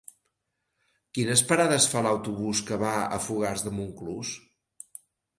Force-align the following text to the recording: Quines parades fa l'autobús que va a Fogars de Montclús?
Quines 1.17 1.41
parades 1.51 1.85
fa 1.91 2.01
l'autobús 2.07 2.61
que 2.69 2.79
va 2.83 2.93
a 3.17 3.19
Fogars 3.27 3.65
de 3.67 3.75
Montclús? 3.81 4.33